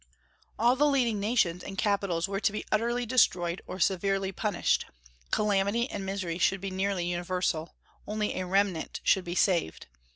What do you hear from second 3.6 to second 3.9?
or